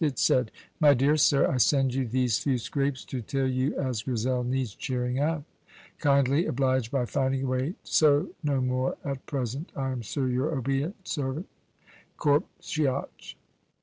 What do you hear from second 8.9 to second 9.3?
at